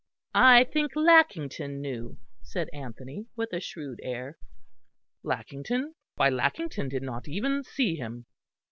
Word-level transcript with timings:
"I 0.33 0.63
think 0.63 0.93
Lackington 0.95 1.79
knew," 1.79 2.17
said 2.41 2.69
Anthony, 2.73 3.27
with 3.35 3.53
a 3.53 3.59
shrewd 3.59 3.99
air. 4.01 4.39
"Lackington! 5.21 5.93
Why, 6.15 6.29
Lackington 6.29 6.89
did 6.89 7.03
not 7.03 7.27
even 7.27 7.63
see 7.63 7.97
him." 7.97 8.25